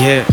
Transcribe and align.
Yeah. 0.00 0.26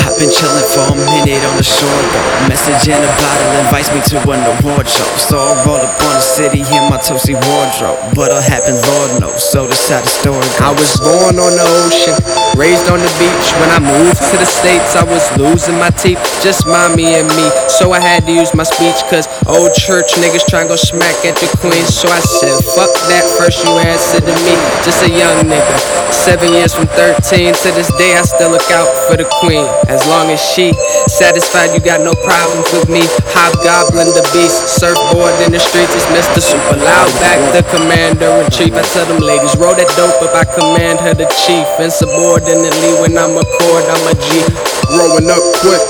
I've 0.00 0.16
been 0.16 0.32
chillin' 0.32 0.64
for 0.72 0.80
a 0.80 0.96
minute 0.96 1.44
on 1.44 1.60
the 1.60 1.62
shore 1.62 1.86
though. 1.86 2.48
Message 2.48 2.88
in 2.88 2.96
a 2.96 3.12
bottle 3.20 3.52
invites 3.60 3.92
me 3.92 4.00
to 4.12 4.16
an 4.32 4.40
award 4.56 4.88
show. 4.88 5.04
So 5.20 5.36
I 5.36 5.52
roll 5.68 5.76
up 5.76 5.92
on 6.00 6.16
the 6.16 6.24
city 6.24 6.64
in 6.64 6.82
my 6.88 6.96
toasty 7.04 7.36
wardrobe. 7.36 8.00
What'll 8.16 8.40
happen, 8.40 8.80
Lord 8.80 9.20
knows. 9.20 9.44
So 9.44 9.68
this 9.68 9.92
how 9.92 10.00
the 10.00 10.08
story 10.08 10.48
goes. 10.56 10.64
I 10.64 10.72
was 10.72 10.92
born 11.00 11.36
on 11.36 11.52
the 11.52 11.66
ocean, 11.84 12.16
raised 12.56 12.88
on 12.88 13.00
the 13.00 13.12
beach. 13.20 13.46
When 13.60 13.68
I 13.68 13.80
moved 13.84 14.20
to 14.32 14.36
the 14.40 14.48
States, 14.48 14.96
I 14.96 15.04
was 15.04 15.24
losing 15.36 15.76
my 15.76 15.92
teeth. 15.92 16.20
Just 16.40 16.64
mommy 16.66 17.14
and 17.16 17.28
me. 17.36 17.46
So 17.68 17.92
I 17.92 18.00
had 18.00 18.24
to 18.24 18.32
use 18.32 18.56
my 18.56 18.64
speech, 18.64 18.96
cause 19.12 19.28
old 19.44 19.76
church 19.76 20.16
niggas 20.16 20.48
try 20.48 20.64
go 20.64 20.76
smack 20.76 21.16
at 21.28 21.36
the 21.38 21.48
queen. 21.60 21.84
So 21.84 22.08
I 22.08 22.20
said, 22.20 22.56
fuck 22.72 22.92
that, 23.12 23.24
first 23.36 23.60
you 23.64 23.76
answer 23.78 24.20
to 24.24 24.34
me. 24.48 24.56
Just 24.84 25.02
a 25.02 25.10
young 25.10 25.44
nigga. 25.44 25.76
Seven 26.12 26.52
years 26.52 26.74
from 26.74 26.86
13 26.94 27.52
to 27.52 27.68
this 27.74 27.90
day, 27.98 28.16
I 28.16 28.22
still 28.22 28.50
look 28.50 28.70
out 28.70 28.88
for 29.08 29.16
the 29.16 29.26
queen. 29.42 29.66
As 29.90 30.06
long 30.06 30.30
as 30.30 30.40
she 30.40 30.72
satisfied, 31.10 31.74
you 31.74 31.80
got 31.80 32.00
no 32.00 32.14
problems 32.24 32.68
with 32.72 32.88
me. 32.88 33.02
Hobgoblin 33.34 34.08
the 34.14 34.24
beast, 34.32 34.78
surfboard 34.78 35.34
in 35.44 35.52
the 35.52 35.60
streets. 35.60 35.92
It's 35.92 36.06
Mr. 36.14 36.40
Super 36.40 36.78
Loud 36.78 37.10
back, 37.18 37.38
the 37.52 37.66
commander 37.74 38.30
in 38.40 38.46
chief. 38.54 38.72
I 38.72 38.82
tell 38.94 39.04
them 39.04 39.20
ladies, 39.20 39.56
roll 39.58 39.74
that 39.74 39.90
dope 39.98 40.22
up, 40.22 40.32
I 40.32 40.46
command 40.46 41.00
her 41.00 41.12
the 41.12 41.28
chief. 41.44 41.66
Insubordinately, 41.82 42.92
when 43.02 43.18
I'm 43.18 43.34
a 43.34 43.44
chord, 43.44 43.84
I'm 43.88 44.04
a 44.08 44.14
G. 44.14 44.46
Growing 44.94 45.28
up 45.28 45.42
quick, 45.60 45.82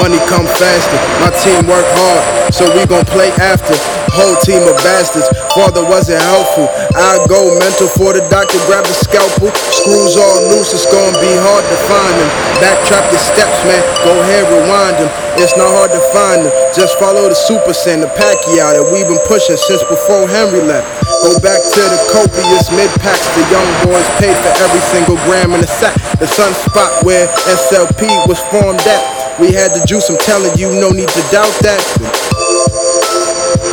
money 0.00 0.20
come 0.30 0.46
faster. 0.46 0.98
My 1.20 1.34
team 1.42 1.68
work 1.68 1.84
hard, 1.98 2.54
so 2.54 2.64
we 2.72 2.86
gon' 2.86 3.04
play 3.04 3.34
after. 3.36 3.97
Whole 4.12 4.36
team 4.42 4.64
of 4.64 4.76
bastards. 4.80 5.28
Father 5.54 5.84
wasn't 5.84 6.22
helpful. 6.22 6.68
I 6.96 7.20
go 7.28 7.52
mental 7.58 7.88
for 7.88 8.16
the 8.16 8.24
doctor, 8.32 8.58
grab 8.66 8.84
the 8.86 8.96
scalpel. 8.96 9.52
Screws 9.70 10.16
all 10.16 10.48
loose, 10.48 10.72
it's 10.72 10.88
gonna 10.88 11.16
be 11.20 11.32
hard 11.38 11.64
to 11.64 11.76
find 11.86 12.14
them. 12.16 12.30
Backtrack 12.62 13.04
the 13.12 13.20
steps, 13.20 13.58
man. 13.68 13.82
Go 14.04 14.12
ahead, 14.24 14.48
rewind 14.50 14.96
them. 14.98 15.10
It's 15.38 15.54
not 15.54 15.70
hard 15.70 15.92
to 15.94 16.02
find 16.10 16.46
them. 16.46 16.52
Just 16.74 16.98
follow 16.98 17.28
the 17.28 17.38
Super 17.38 17.70
Saiyan, 17.70 18.02
the 18.02 18.10
Pacquiao 18.18 18.74
that 18.74 18.86
we've 18.90 19.06
been 19.06 19.22
pushing 19.30 19.56
since 19.56 19.82
before 19.86 20.26
Henry 20.26 20.60
left. 20.64 20.86
Go 21.22 21.38
back 21.38 21.62
to 21.62 21.82
the 21.82 22.00
copious 22.10 22.70
mid 22.74 22.90
packs. 22.98 23.26
The 23.38 23.44
young 23.50 23.70
boys 23.86 24.06
paid 24.18 24.34
for 24.34 24.52
every 24.62 24.82
single 24.90 25.18
gram 25.26 25.54
in 25.54 25.60
the 25.60 25.70
sack. 25.70 25.94
The 26.18 26.26
sunspot 26.26 27.04
where 27.04 27.26
SLP 27.46 28.06
was 28.26 28.40
formed 28.50 28.82
at. 28.86 29.02
We 29.38 29.54
had 29.54 29.70
the 29.70 29.86
juice, 29.86 30.10
I'm 30.10 30.18
telling 30.18 30.58
you, 30.58 30.74
no 30.74 30.90
need 30.90 31.08
to 31.08 31.22
doubt 31.30 31.54
that. 31.62 31.78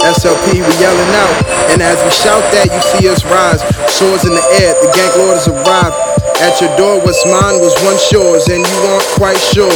SLP, 0.06 0.62
we 0.62 0.74
yelling 0.78 1.14
out. 1.18 1.36
And 1.74 1.82
as 1.82 1.98
we 2.06 2.12
shout 2.14 2.46
that, 2.54 2.70
you 2.70 2.82
see 2.94 3.10
us 3.10 3.26
rise. 3.26 3.66
Swords 3.90 4.26
in 4.26 4.38
the 4.38 4.46
air, 4.62 4.78
the 4.86 4.94
gang 4.94 5.10
lord 5.18 5.34
has 5.34 5.50
arrived. 5.50 5.98
At 6.46 6.60
your 6.62 6.70
door, 6.78 7.00
what's 7.02 7.24
mine 7.26 7.58
was 7.64 7.74
one 7.82 7.98
yours, 8.12 8.46
and 8.52 8.60
you 8.62 8.78
aren't 8.92 9.08
quite 9.16 9.40
sure. 9.40 9.72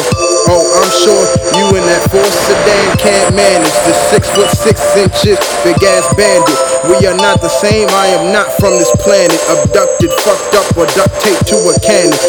Oh, 0.52 0.64
I'm 0.78 0.92
sure 0.92 1.24
you 1.56 1.66
in 1.74 1.84
that 1.88 2.04
four 2.12 2.26
sedan 2.26 2.98
can't 3.00 3.34
manage 3.34 3.74
the 3.88 3.96
six 4.12 4.28
foot 4.36 4.52
six 4.52 4.78
inches 5.00 5.40
big 5.64 5.82
ass 5.82 6.14
bandit. 6.20 6.60
We 6.92 7.08
are 7.08 7.16
not 7.16 7.40
the 7.42 7.50
same, 7.50 7.88
I 7.90 8.08
am 8.14 8.34
not 8.34 8.52
from 8.60 8.76
this 8.76 8.92
planet. 9.00 9.40
Abducted, 9.50 10.12
fucked 10.20 10.54
up, 10.60 10.68
or 10.76 10.86
duct 10.94 11.16
taped 11.24 11.48
to 11.48 11.58
a 11.58 11.80
cannon. 11.80 12.20